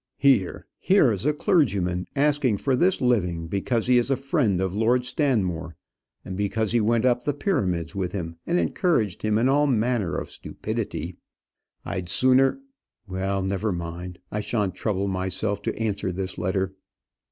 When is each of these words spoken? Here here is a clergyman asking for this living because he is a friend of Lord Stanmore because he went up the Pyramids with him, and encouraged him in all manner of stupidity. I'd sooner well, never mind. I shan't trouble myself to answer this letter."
Here 0.17 0.65
here 0.79 1.11
is 1.11 1.27
a 1.27 1.33
clergyman 1.33 2.07
asking 2.15 2.57
for 2.57 2.75
this 2.75 3.01
living 3.01 3.45
because 3.45 3.85
he 3.85 3.99
is 3.99 4.09
a 4.09 4.17
friend 4.17 4.59
of 4.59 4.73
Lord 4.73 5.05
Stanmore 5.05 5.75
because 6.33 6.71
he 6.71 6.81
went 6.81 7.05
up 7.05 7.23
the 7.23 7.35
Pyramids 7.35 7.93
with 7.93 8.11
him, 8.11 8.37
and 8.47 8.57
encouraged 8.57 9.21
him 9.21 9.37
in 9.37 9.47
all 9.47 9.67
manner 9.67 10.17
of 10.17 10.31
stupidity. 10.31 11.17
I'd 11.85 12.09
sooner 12.09 12.59
well, 13.07 13.43
never 13.43 13.71
mind. 13.71 14.17
I 14.31 14.41
shan't 14.41 14.73
trouble 14.73 15.07
myself 15.07 15.61
to 15.61 15.79
answer 15.79 16.11
this 16.11 16.39
letter." 16.39 16.73